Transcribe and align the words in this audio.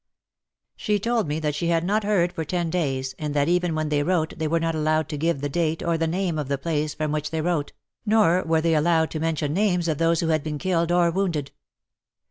She 0.75 0.97
told 0.97 1.27
me 1.27 1.39
that 1.41 1.53
she 1.53 1.67
had 1.67 1.83
not 1.83 2.03
heard 2.03 2.33
for 2.33 2.43
ten 2.43 2.71
days, 2.71 3.13
and 3.19 3.35
that 3.35 3.47
even 3.47 3.75
when 3.75 3.89
they 3.89 4.01
wrote 4.01 4.33
they 4.39 4.47
were 4.47 4.59
not 4.59 4.73
allowed 4.73 5.07
to 5.09 5.15
give 5.17 5.41
the 5.41 5.47
date 5.47 5.83
or 5.83 5.95
the 5.95 6.07
name 6.07 6.39
of 6.39 6.47
the 6.47 6.57
place 6.57 6.95
from 6.95 7.11
which 7.11 7.29
they 7.29 7.39
wrote, 7.41 7.71
nor 8.03 8.41
were 8.41 8.61
they 8.61 8.73
allowed 8.73 9.11
to 9.11 9.19
mention 9.19 9.53
names 9.53 9.87
of 9.87 9.99
those 9.99 10.21
who 10.21 10.29
had 10.29 10.41
been 10.41 10.57
killed 10.57 10.91
or 10.91 11.11
wounded. 11.11 11.51